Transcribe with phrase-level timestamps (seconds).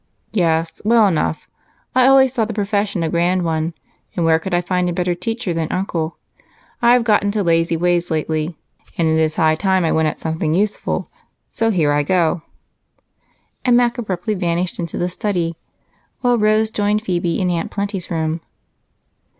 [0.31, 1.47] "Yes, well enough
[1.93, 3.75] I always thought the profession a grand one,
[4.15, 6.17] and where could I find a better teacher than Uncle?
[6.81, 8.57] I've got into lazy ways lately,
[8.97, 11.11] and it is high time I went at something useful,
[11.51, 12.41] so here I go,"
[13.63, 15.55] and Mac abruptly vanished into the study
[16.21, 18.41] while Rose joined Phebe in Aunt Plenty's room.